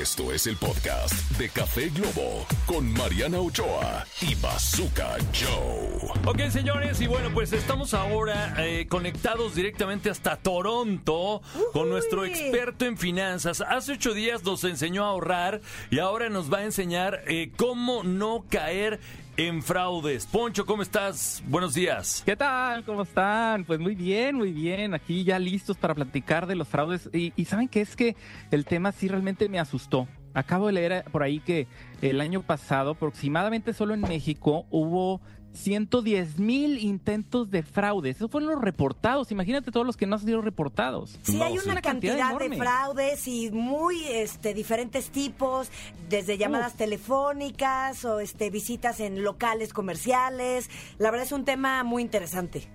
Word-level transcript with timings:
Esto 0.00 0.32
es 0.32 0.46
el 0.46 0.56
podcast 0.56 1.12
de 1.36 1.50
Café 1.50 1.90
Globo 1.90 2.46
con 2.64 2.90
Mariana 2.94 3.38
Ochoa 3.40 4.06
y 4.22 4.34
Bazooka 4.36 5.18
Joe. 5.38 6.10
Ok, 6.24 6.48
señores, 6.48 6.98
y 7.02 7.06
bueno, 7.06 7.28
pues 7.34 7.52
estamos 7.52 7.92
ahora 7.92 8.54
eh, 8.56 8.86
conectados 8.88 9.54
directamente 9.54 10.08
hasta 10.08 10.36
Toronto 10.36 11.42
con 11.74 11.90
nuestro 11.90 12.24
experto 12.24 12.86
en 12.86 12.96
finanzas. 12.96 13.60
Hace 13.60 13.92
ocho 13.92 14.14
días 14.14 14.42
nos 14.44 14.64
enseñó 14.64 15.04
a 15.04 15.08
ahorrar 15.08 15.60
y 15.90 15.98
ahora 15.98 16.30
nos 16.30 16.50
va 16.50 16.58
a 16.60 16.64
enseñar 16.64 17.22
eh, 17.26 17.52
cómo 17.58 18.02
no 18.02 18.46
caer 18.48 18.98
en 19.36 19.62
fraudes. 19.62 20.26
Poncho, 20.26 20.66
¿cómo 20.66 20.82
estás? 20.82 21.42
Buenos 21.46 21.74
días. 21.74 22.22
¿Qué 22.24 22.36
tal? 22.36 22.84
¿Cómo 22.84 23.02
están? 23.02 23.64
Pues 23.64 23.80
muy 23.80 23.94
bien, 23.94 24.36
muy 24.36 24.52
bien. 24.52 24.94
Aquí 24.94 25.24
ya 25.24 25.38
listos 25.38 25.76
para 25.76 25.94
platicar 25.94 26.46
de 26.46 26.54
los 26.54 26.68
fraudes. 26.68 27.08
Y, 27.12 27.32
y 27.36 27.44
¿saben 27.46 27.68
qué? 27.68 27.80
Es 27.80 27.96
que 27.96 28.16
el 28.50 28.64
tema 28.64 28.92
sí 28.92 29.08
realmente 29.08 29.48
me 29.48 29.58
asustó. 29.58 30.06
Acabo 30.34 30.66
de 30.66 30.72
leer 30.72 31.04
por 31.10 31.22
ahí 31.22 31.40
que 31.40 31.66
el 32.00 32.20
año 32.20 32.42
pasado, 32.42 32.92
aproximadamente 32.92 33.72
solo 33.72 33.94
en 33.94 34.00
México, 34.00 34.66
hubo 34.70 35.20
110 35.52 36.38
mil 36.38 36.78
intentos 36.78 37.50
de 37.50 37.62
fraudes. 37.62 38.16
Esos 38.16 38.30
fueron 38.30 38.50
los 38.50 38.62
reportados. 38.62 39.30
Imagínate 39.30 39.70
todos 39.70 39.86
los 39.86 39.96
que 39.96 40.06
no 40.06 40.16
han 40.16 40.22
sido 40.22 40.40
reportados. 40.40 41.18
Sí, 41.22 41.36
No, 41.36 41.44
hay 41.44 41.58
una 41.58 41.72
Una 41.72 41.82
cantidad 41.82 42.18
cantidad 42.18 42.50
de 42.50 42.56
fraudes 42.56 43.28
y 43.28 43.50
muy 43.50 44.04
este, 44.06 44.54
diferentes 44.54 45.10
tipos, 45.10 45.70
desde 46.08 46.38
llamadas 46.38 46.74
telefónicas 46.74 48.04
o 48.04 48.20
este, 48.20 48.50
visitas 48.50 49.00
en 49.00 49.22
locales 49.22 49.72
comerciales. 49.72 50.70
La 50.98 51.10
verdad 51.10 51.26
es 51.26 51.32
un 51.32 51.44
tema 51.44 51.84
muy 51.84 52.02
interesante. 52.02 52.68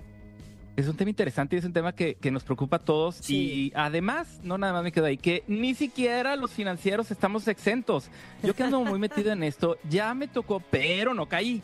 Es 0.75 0.88
un 0.88 0.95
tema 0.95 1.09
interesante 1.09 1.55
y 1.55 1.59
es 1.59 1.66
un 1.66 1.73
tema 1.73 1.94
que, 1.94 2.16
que 2.16 2.30
nos 2.30 2.44
preocupa 2.44 2.75
a 2.75 2.80
todos. 2.80 3.16
Sí. 3.16 3.36
Y 3.36 3.73
además, 3.75 4.39
no 4.44 4.59
nada 4.59 4.73
más 4.73 4.84
me 4.84 4.91
quedo 4.91 5.08
ahí, 5.08 5.17
que 5.17 5.44
ni 5.48 5.73
siquiera 5.73 6.36
los 6.36 6.52
financieros 6.52 7.09
estamos 7.09 7.48
exentos. 7.48 8.12
Yo 8.44 8.53
que 8.53 8.62
ando 8.62 8.81
muy 8.81 9.00
metido 9.00 9.31
en 9.31 9.41
esto, 9.41 9.78
ya 9.89 10.14
me 10.14 10.28
tocó, 10.28 10.62
pero 10.69 11.16
no 11.16 11.25
caí. 11.28 11.64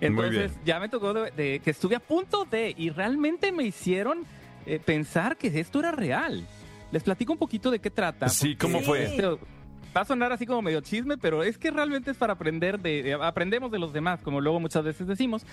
Entonces, 0.00 0.52
ya 0.64 0.80
me 0.80 0.88
tocó 0.88 1.12
de, 1.14 1.30
de 1.32 1.60
que 1.60 1.70
estuve 1.70 1.94
a 1.96 2.00
punto 2.00 2.44
de, 2.44 2.74
y 2.76 2.90
realmente 2.90 3.52
me 3.52 3.64
hicieron 3.64 4.24
eh, 4.66 4.78
pensar 4.84 5.36
que 5.36 5.48
esto 5.60 5.80
era 5.80 5.92
real. 5.92 6.46
Les 6.92 7.02
platico 7.02 7.32
un 7.32 7.38
poquito 7.38 7.70
de 7.70 7.78
qué 7.78 7.90
trata. 7.90 8.28
Sí, 8.28 8.56
¿cómo 8.56 8.80
fue? 8.80 9.04
este 9.04 9.22
va 9.96 10.02
a 10.02 10.04
sonar 10.04 10.30
así 10.32 10.46
como 10.46 10.62
medio 10.62 10.80
chisme, 10.82 11.18
pero 11.18 11.42
es 11.42 11.58
que 11.58 11.70
realmente 11.72 12.12
es 12.12 12.16
para 12.16 12.34
aprender 12.34 12.78
de, 12.78 13.02
de- 13.02 13.14
aprendemos 13.14 13.72
de 13.72 13.78
los 13.80 13.92
demás, 13.92 14.20
como 14.22 14.40
luego 14.40 14.60
muchas 14.60 14.84
veces 14.84 15.06
decimos. 15.08 15.44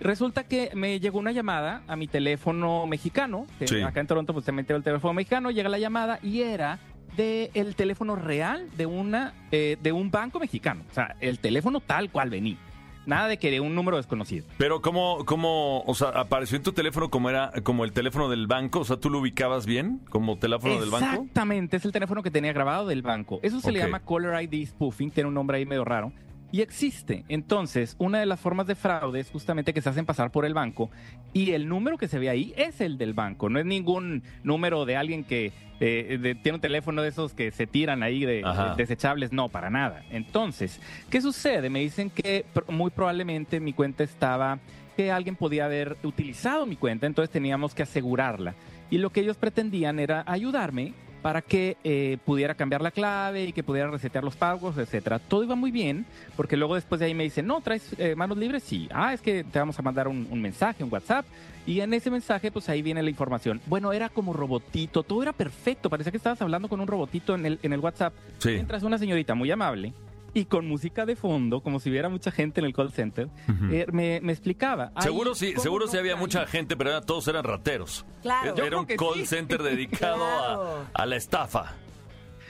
Resulta 0.00 0.44
que 0.44 0.70
me 0.74 1.00
llegó 1.00 1.18
una 1.18 1.32
llamada 1.32 1.82
a 1.88 1.96
mi 1.96 2.06
teléfono 2.06 2.86
mexicano, 2.86 3.46
que 3.58 3.66
Sí. 3.66 3.80
acá 3.80 4.00
en 4.00 4.06
Toronto 4.06 4.34
pues 4.34 4.44
tengo 4.44 4.60
el 4.60 4.82
teléfono 4.82 5.14
mexicano, 5.14 5.50
llega 5.50 5.68
la 5.70 5.78
llamada 5.78 6.18
y 6.22 6.42
era 6.42 6.78
de 7.16 7.50
el 7.54 7.74
teléfono 7.74 8.16
real 8.16 8.68
de 8.76 8.84
una 8.84 9.32
eh, 9.50 9.78
de 9.82 9.92
un 9.92 10.10
banco 10.10 10.38
mexicano, 10.40 10.82
o 10.90 10.94
sea, 10.94 11.16
el 11.20 11.38
teléfono 11.38 11.80
tal 11.80 12.10
cual 12.10 12.28
venía. 12.28 12.58
Nada 13.06 13.28
de 13.28 13.38
que 13.38 13.50
de 13.50 13.60
un 13.60 13.74
número 13.74 13.96
desconocido. 13.96 14.46
Pero 14.58 14.82
¿cómo, 14.82 15.24
cómo, 15.24 15.82
o 15.82 15.94
sea, 15.94 16.08
apareció 16.08 16.56
en 16.56 16.62
tu 16.62 16.72
teléfono 16.72 17.08
como 17.08 17.30
era, 17.30 17.52
como 17.62 17.84
el 17.84 17.92
teléfono 17.92 18.28
del 18.28 18.46
banco? 18.46 18.80
O 18.80 18.84
sea, 18.84 18.96
¿tú 18.96 19.10
lo 19.10 19.20
ubicabas 19.20 19.64
bien 19.64 20.00
como 20.10 20.38
teléfono 20.38 20.80
del 20.80 20.90
banco? 20.90 21.06
Exactamente, 21.06 21.76
es 21.76 21.84
el 21.84 21.92
teléfono 21.92 22.22
que 22.22 22.30
tenía 22.30 22.52
grabado 22.52 22.86
del 22.86 23.02
banco. 23.02 23.40
Eso 23.42 23.60
se 23.60 23.72
le 23.72 23.78
llama 23.78 24.00
Caller 24.00 24.42
ID 24.42 24.66
spoofing, 24.68 25.10
tiene 25.10 25.28
un 25.28 25.34
nombre 25.34 25.58
ahí 25.58 25.66
medio 25.66 25.84
raro. 25.84 26.12
Y 26.52 26.60
existe. 26.62 27.24
Entonces, 27.28 27.96
una 27.98 28.20
de 28.20 28.26
las 28.26 28.40
formas 28.40 28.66
de 28.66 28.74
fraude 28.76 29.20
es 29.20 29.30
justamente 29.30 29.74
que 29.74 29.82
se 29.82 29.88
hacen 29.88 30.06
pasar 30.06 30.30
por 30.30 30.44
el 30.46 30.54
banco 30.54 30.90
y 31.32 31.50
el 31.52 31.68
número 31.68 31.98
que 31.98 32.08
se 32.08 32.18
ve 32.18 32.30
ahí 32.30 32.54
es 32.56 32.80
el 32.80 32.98
del 32.98 33.14
banco. 33.14 33.48
No 33.50 33.58
es 33.58 33.66
ningún 33.66 34.22
número 34.44 34.84
de 34.86 34.96
alguien 34.96 35.24
que 35.24 35.52
eh, 35.80 36.18
de- 36.20 36.34
tiene 36.36 36.56
un 36.56 36.60
teléfono 36.62 37.02
de 37.02 37.08
esos 37.08 37.34
que 37.34 37.50
se 37.50 37.66
tiran 37.66 38.02
ahí 38.02 38.20
de, 38.24 38.36
de 38.36 38.74
desechables. 38.76 39.32
No, 39.32 39.48
para 39.48 39.68
nada. 39.70 40.02
Entonces, 40.10 40.80
¿qué 41.10 41.20
sucede? 41.20 41.68
Me 41.68 41.80
dicen 41.80 42.10
que 42.10 42.46
pr- 42.54 42.70
muy 42.72 42.90
probablemente 42.90 43.60
mi 43.60 43.72
cuenta 43.72 44.04
estaba 44.04 44.58
que 44.96 45.10
alguien 45.12 45.36
podía 45.36 45.66
haber 45.66 45.98
utilizado 46.04 46.64
mi 46.64 46.76
cuenta, 46.76 47.06
entonces 47.06 47.30
teníamos 47.30 47.74
que 47.74 47.82
asegurarla. 47.82 48.54
Y 48.88 48.96
lo 48.98 49.10
que 49.10 49.20
ellos 49.20 49.36
pretendían 49.36 49.98
era 49.98 50.24
ayudarme 50.26 50.94
para 51.22 51.42
que 51.42 51.76
eh, 51.84 52.18
pudiera 52.24 52.54
cambiar 52.54 52.82
la 52.82 52.90
clave 52.90 53.44
y 53.44 53.52
que 53.52 53.62
pudiera 53.62 53.90
resetear 53.90 54.22
los 54.22 54.36
pagos, 54.36 54.78
etcétera. 54.78 55.18
Todo 55.18 55.42
iba 55.42 55.54
muy 55.54 55.70
bien, 55.70 56.06
porque 56.36 56.56
luego 56.56 56.74
después 56.74 56.98
de 57.00 57.06
ahí 57.06 57.14
me 57.14 57.24
dicen, 57.24 57.46
no, 57.46 57.60
¿traes 57.60 57.94
eh, 57.98 58.14
manos 58.14 58.38
libres? 58.38 58.62
Sí. 58.62 58.88
Ah, 58.92 59.12
es 59.12 59.20
que 59.20 59.44
te 59.44 59.58
vamos 59.58 59.78
a 59.78 59.82
mandar 59.82 60.08
un, 60.08 60.26
un 60.30 60.40
mensaje, 60.40 60.84
un 60.84 60.92
WhatsApp, 60.92 61.26
y 61.66 61.80
en 61.80 61.92
ese 61.94 62.10
mensaje, 62.10 62.52
pues 62.52 62.68
ahí 62.68 62.80
viene 62.80 63.02
la 63.02 63.10
información. 63.10 63.60
Bueno, 63.66 63.92
era 63.92 64.08
como 64.08 64.32
robotito, 64.32 65.02
todo 65.02 65.22
era 65.22 65.32
perfecto, 65.32 65.90
parecía 65.90 66.12
que 66.12 66.18
estabas 66.18 66.40
hablando 66.40 66.68
con 66.68 66.80
un 66.80 66.86
robotito 66.86 67.34
en 67.34 67.44
el, 67.44 67.58
en 67.62 67.72
el 67.72 67.80
WhatsApp. 67.80 68.12
Sí. 68.38 68.50
Mientras 68.50 68.84
una 68.84 68.98
señorita 68.98 69.34
muy 69.34 69.50
amable 69.50 69.92
y 70.38 70.44
con 70.44 70.68
música 70.68 71.06
de 71.06 71.16
fondo, 71.16 71.60
como 71.62 71.80
si 71.80 71.88
hubiera 71.90 72.08
mucha 72.08 72.30
gente 72.30 72.60
en 72.60 72.66
el 72.66 72.74
call 72.74 72.92
center, 72.92 73.28
eh, 73.72 73.86
me, 73.90 74.20
me 74.22 74.32
explicaba. 74.32 74.92
Seguro 75.00 75.34
sí, 75.34 75.52
¿cómo 75.54 75.62
seguro 75.62 75.86
sí 75.88 75.96
había 75.96 76.14
mucha 76.14 76.46
gente, 76.46 76.76
pero 76.76 76.90
era- 76.90 77.00
todos 77.00 77.26
eran 77.28 77.42
rateros. 77.44 78.04
Claro. 78.22 78.54
Era 78.54 78.68
Yo 78.70 78.80
un 78.80 78.84
call 78.86 79.14
sí. 79.20 79.26
center 79.26 79.62
dedicado 79.62 80.16
Claro. 80.16 80.86
a, 80.94 81.02
a 81.02 81.06
la 81.06 81.16
estafa. 81.16 81.72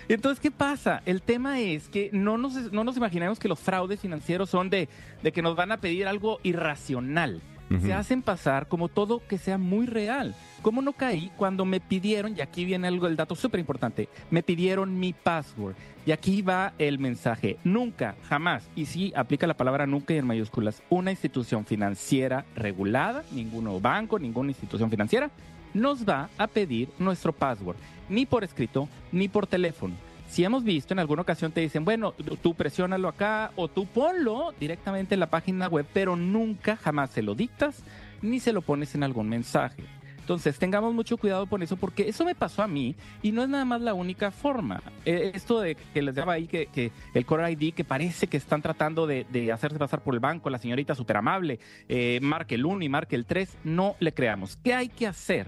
Entonces, 0.08 0.40
¿qué 0.40 0.50
pasa? 0.50 1.02
El 1.06 1.22
tema 1.22 1.60
es 1.60 1.88
que 1.88 2.10
no 2.12 2.38
nos, 2.38 2.54
no 2.72 2.84
nos 2.84 2.96
imaginemos 2.96 3.38
que 3.38 3.48
los 3.48 3.58
fraudes 3.58 4.00
financieros 4.00 4.50
son 4.50 4.70
de, 4.70 4.88
de 5.22 5.32
que 5.32 5.42
nos 5.42 5.56
van 5.56 5.72
a 5.72 5.78
pedir 5.78 6.06
algo 6.06 6.38
irracional. 6.44 7.40
Se 7.80 7.92
hacen 7.92 8.22
pasar 8.22 8.68
como 8.68 8.88
todo 8.88 9.22
que 9.26 9.38
sea 9.38 9.58
muy 9.58 9.86
real. 9.86 10.34
¿Cómo 10.62 10.82
no 10.82 10.92
caí 10.92 11.30
cuando 11.36 11.64
me 11.64 11.80
pidieron, 11.80 12.36
y 12.36 12.40
aquí 12.40 12.64
viene 12.64 12.86
algo, 12.88 13.06
el 13.06 13.16
dato 13.16 13.34
súper 13.34 13.60
importante, 13.60 14.08
me 14.30 14.42
pidieron 14.42 14.98
mi 14.98 15.12
password. 15.12 15.74
Y 16.04 16.12
aquí 16.12 16.42
va 16.42 16.72
el 16.78 16.98
mensaje. 16.98 17.58
Nunca, 17.64 18.14
jamás, 18.28 18.68
y 18.76 18.86
sí 18.86 19.12
aplica 19.16 19.46
la 19.46 19.56
palabra 19.56 19.86
nunca 19.86 20.14
y 20.14 20.18
en 20.18 20.26
mayúsculas, 20.26 20.82
una 20.88 21.10
institución 21.10 21.64
financiera 21.64 22.44
regulada, 22.54 23.24
ningún 23.32 23.82
banco, 23.82 24.18
ninguna 24.18 24.50
institución 24.50 24.88
financiera, 24.88 25.30
nos 25.74 26.08
va 26.08 26.30
a 26.38 26.46
pedir 26.46 26.88
nuestro 26.98 27.32
password, 27.32 27.76
ni 28.08 28.24
por 28.26 28.44
escrito, 28.44 28.88
ni 29.10 29.28
por 29.28 29.46
teléfono. 29.46 29.94
Si 30.28 30.44
hemos 30.44 30.64
visto 30.64 30.92
en 30.92 30.98
alguna 30.98 31.22
ocasión 31.22 31.52
te 31.52 31.60
dicen, 31.60 31.84
bueno, 31.84 32.12
tú- 32.42 32.54
presiónalo 32.54 33.08
acá 33.08 33.52
o 33.56 33.68
tú 33.68 33.86
ponlo 33.86 34.52
directamente 34.58 35.14
en 35.14 35.20
la 35.20 35.30
página 35.30 35.68
web, 35.68 35.86
pero 35.92 36.16
nunca 36.16 36.76
jamás 36.76 37.10
se 37.10 37.22
lo 37.22 37.34
dictas 37.34 37.82
ni 38.22 38.40
se 38.40 38.52
lo 38.52 38.60
pones 38.62 38.94
en 38.94 39.02
algún 39.02 39.28
mensaje. 39.28 39.84
Entonces, 40.18 40.58
tengamos 40.58 40.92
mucho 40.92 41.16
cuidado 41.18 41.46
con 41.46 41.62
eso, 41.62 41.76
porque 41.76 42.08
eso 42.08 42.24
me 42.24 42.34
pasó 42.34 42.60
a 42.64 42.66
mí 42.66 42.96
y 43.22 43.30
no 43.30 43.44
es 43.44 43.48
nada 43.48 43.64
más 43.64 43.80
la 43.80 43.94
única 43.94 44.32
forma. 44.32 44.82
Eh, 45.04 45.30
esto 45.34 45.60
de 45.60 45.76
que 45.76 46.02
les 46.02 46.16
daba 46.16 46.32
ahí 46.32 46.48
que, 46.48 46.90
el 47.14 47.24
Core 47.24 47.52
ID, 47.52 47.72
que 47.72 47.84
parece 47.84 48.26
que 48.26 48.36
están 48.36 48.60
tratando 48.60 49.06
de, 49.06 49.24
de 49.30 49.52
hacerse 49.52 49.78
pasar 49.78 50.02
por 50.02 50.14
el 50.14 50.20
banco, 50.20 50.50
la 50.50 50.58
señorita 50.58 50.96
súper 50.96 51.18
amable, 51.18 51.60
eh, 51.88 52.18
marque 52.22 52.56
el 52.56 52.66
1 52.66 52.82
y 52.82 52.88
marque 52.88 53.14
el 53.14 53.24
3, 53.24 53.56
no 53.62 53.94
le 54.00 54.12
creamos. 54.12 54.56
¿Qué 54.64 54.74
hay 54.74 54.88
que 54.88 55.06
hacer? 55.06 55.46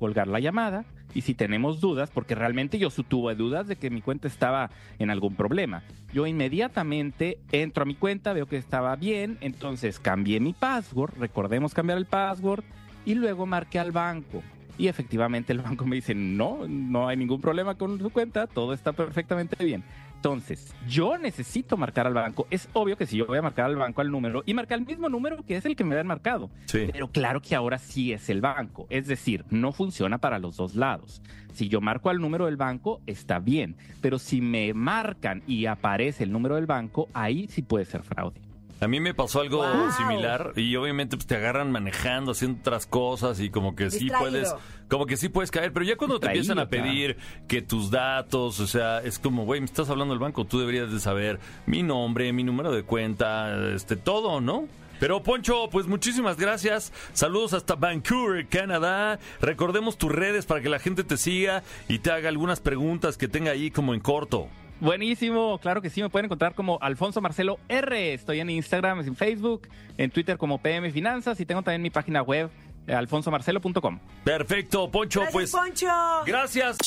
Colgar 0.00 0.26
la 0.26 0.40
llamada 0.40 0.84
y 1.14 1.22
si 1.22 1.34
tenemos 1.34 1.80
dudas, 1.80 2.10
porque 2.10 2.34
realmente 2.34 2.78
yo 2.78 2.90
tuve 2.90 3.34
dudas 3.34 3.66
de 3.66 3.76
que 3.76 3.90
mi 3.90 4.02
cuenta 4.02 4.28
estaba 4.28 4.70
en 4.98 5.10
algún 5.10 5.34
problema, 5.34 5.82
yo 6.12 6.26
inmediatamente 6.26 7.38
entro 7.52 7.82
a 7.82 7.86
mi 7.86 7.94
cuenta, 7.94 8.32
veo 8.32 8.46
que 8.46 8.56
estaba 8.56 8.96
bien, 8.96 9.38
entonces 9.40 9.98
cambié 9.98 10.40
mi 10.40 10.52
password, 10.52 11.14
recordemos 11.18 11.74
cambiar 11.74 11.98
el 11.98 12.06
password 12.06 12.64
y 13.04 13.14
luego 13.14 13.46
marqué 13.46 13.78
al 13.78 13.92
banco. 13.92 14.42
Y 14.78 14.88
efectivamente 14.88 15.52
el 15.54 15.60
banco 15.60 15.86
me 15.86 15.96
dice, 15.96 16.14
no, 16.14 16.66
no 16.68 17.08
hay 17.08 17.16
ningún 17.16 17.40
problema 17.40 17.76
con 17.76 17.98
su 17.98 18.10
cuenta, 18.10 18.46
todo 18.46 18.74
está 18.74 18.92
perfectamente 18.92 19.64
bien. 19.64 19.82
Entonces, 20.16 20.74
yo 20.88 21.18
necesito 21.18 21.76
marcar 21.76 22.06
al 22.06 22.14
banco. 22.14 22.46
Es 22.50 22.68
obvio 22.72 22.96
que 22.96 23.06
si 23.06 23.16
yo 23.16 23.26
voy 23.26 23.38
a 23.38 23.42
marcar 23.42 23.66
al 23.66 23.76
banco 23.76 24.00
al 24.00 24.10
número 24.10 24.42
y 24.44 24.54
marcar 24.54 24.78
el 24.78 24.86
mismo 24.86 25.08
número 25.08 25.44
que 25.44 25.56
es 25.56 25.64
el 25.64 25.76
que 25.76 25.84
me 25.84 25.94
habían 25.94 26.06
marcado. 26.08 26.50
Sí. 26.64 26.88
Pero 26.90 27.08
claro 27.08 27.40
que 27.40 27.54
ahora 27.54 27.78
sí 27.78 28.12
es 28.12 28.28
el 28.28 28.40
banco. 28.40 28.86
Es 28.90 29.06
decir, 29.06 29.44
no 29.50 29.72
funciona 29.72 30.18
para 30.18 30.38
los 30.38 30.56
dos 30.56 30.74
lados. 30.74 31.22
Si 31.52 31.68
yo 31.68 31.80
marco 31.80 32.10
al 32.10 32.20
número 32.20 32.46
del 32.46 32.56
banco, 32.56 33.00
está 33.06 33.38
bien. 33.38 33.76
Pero 34.00 34.18
si 34.18 34.40
me 34.40 34.74
marcan 34.74 35.42
y 35.46 35.66
aparece 35.66 36.24
el 36.24 36.32
número 36.32 36.56
del 36.56 36.66
banco, 36.66 37.08
ahí 37.14 37.46
sí 37.48 37.62
puede 37.62 37.84
ser 37.84 38.02
fraude. 38.02 38.45
A 38.80 38.88
mí 38.88 39.00
me 39.00 39.14
pasó 39.14 39.40
algo 39.40 39.58
Wow. 39.58 39.90
similar 39.92 40.52
y 40.56 40.76
obviamente 40.76 41.16
pues, 41.16 41.26
te 41.26 41.34
agarran 41.36 41.72
manejando, 41.72 42.32
haciendo 42.32 42.58
otras 42.60 42.86
cosas 42.86 43.40
y 43.40 43.48
como 43.48 43.74
que 43.74 43.90
sí 43.90 44.10
puedes, 44.10 44.54
como 44.88 45.06
que 45.06 45.16
sí 45.16 45.30
puedes 45.30 45.50
caer, 45.50 45.72
pero 45.72 45.84
ya 45.86 45.96
cuando 45.96 46.20
te 46.20 46.26
empiezan 46.26 46.58
a 46.58 46.68
pedir 46.68 47.16
que 47.48 47.62
tus 47.62 47.90
datos, 47.90 48.60
o 48.60 48.66
sea, 48.66 49.00
es 49.00 49.18
como, 49.18 49.44
güey, 49.46 49.60
me 49.60 49.66
estás 49.66 49.88
hablando 49.88 50.12
del 50.12 50.18
banco, 50.20 50.44
tú 50.44 50.58
deberías 50.60 50.92
de 50.92 51.00
saber 51.00 51.40
mi 51.64 51.82
nombre, 51.82 52.32
mi 52.34 52.44
número 52.44 52.70
de 52.70 52.82
cuenta, 52.82 53.72
este, 53.74 53.96
todo, 53.96 54.40
¿no? 54.42 54.68
Pero 55.00 55.22
Poncho, 55.22 55.68
pues 55.70 55.86
muchísimas 55.86 56.38
gracias. 56.38 56.90
Saludos 57.12 57.52
hasta 57.52 57.74
Vancouver, 57.74 58.46
Canadá. 58.46 59.18
Recordemos 59.42 59.98
tus 59.98 60.10
redes 60.10 60.46
para 60.46 60.62
que 60.62 60.70
la 60.70 60.78
gente 60.78 61.04
te 61.04 61.18
siga 61.18 61.62
y 61.88 61.98
te 61.98 62.10
haga 62.10 62.30
algunas 62.30 62.60
preguntas 62.60 63.18
que 63.18 63.28
tenga 63.28 63.50
ahí 63.52 63.70
como 63.70 63.92
en 63.92 64.00
corto. 64.00 64.48
Buenísimo, 64.80 65.58
claro 65.58 65.80
que 65.80 65.90
sí, 65.90 66.02
me 66.02 66.10
pueden 66.10 66.26
encontrar 66.26 66.54
como 66.54 66.78
Alfonso 66.82 67.20
Marcelo 67.20 67.58
R. 67.68 68.12
Estoy 68.12 68.40
en 68.40 68.50
Instagram, 68.50 69.00
en 69.00 69.16
Facebook, 69.16 69.68
en 69.96 70.10
Twitter 70.10 70.36
como 70.36 70.58
PM 70.58 70.90
Finanzas 70.90 71.40
y 71.40 71.46
tengo 71.46 71.62
también 71.62 71.82
mi 71.82 71.90
página 71.90 72.22
web 72.22 72.50
alfonsomarcelo.com. 72.86 73.98
Perfecto, 74.24 74.90
Poncho, 74.90 75.20
Gracias, 75.20 75.32
pues. 75.32 75.52
Poncho. 75.52 75.88
Gracias. 76.26 76.78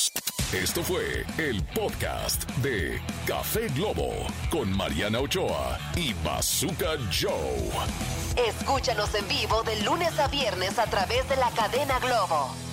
Esto 0.54 0.82
fue 0.82 1.26
el 1.38 1.62
podcast 1.76 2.50
de 2.58 3.00
Café 3.28 3.68
Globo 3.76 4.12
con 4.50 4.76
Mariana 4.76 5.20
Ochoa 5.20 5.78
y 5.96 6.14
Bazooka 6.26 6.98
Joe. 7.12 7.70
Escúchanos 8.48 9.14
en 9.14 9.28
vivo 9.28 9.62
de 9.64 9.84
lunes 9.84 10.18
a 10.18 10.28
viernes 10.28 10.80
a 10.80 10.86
través 10.86 11.28
de 11.30 11.36
la 11.36 11.52
cadena 11.52 12.00
Globo. 12.00 12.69